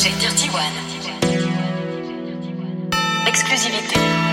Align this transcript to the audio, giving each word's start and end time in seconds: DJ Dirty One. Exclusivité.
DJ 0.00 0.18
Dirty 0.18 0.48
One. 0.48 0.76
Exclusivité. 3.26 4.29